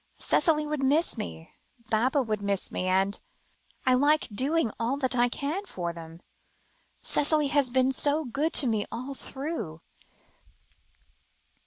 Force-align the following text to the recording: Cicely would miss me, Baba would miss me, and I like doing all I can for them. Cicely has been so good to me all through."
Cicely 0.17 0.65
would 0.65 0.81
miss 0.81 1.15
me, 1.15 1.51
Baba 1.91 2.23
would 2.23 2.41
miss 2.41 2.71
me, 2.71 2.87
and 2.87 3.19
I 3.85 3.93
like 3.93 4.27
doing 4.29 4.71
all 4.79 4.97
I 5.15 5.29
can 5.29 5.67
for 5.67 5.93
them. 5.93 6.23
Cicely 7.01 7.49
has 7.49 7.69
been 7.69 7.91
so 7.91 8.25
good 8.25 8.51
to 8.53 8.65
me 8.65 8.87
all 8.91 9.13
through." 9.13 9.79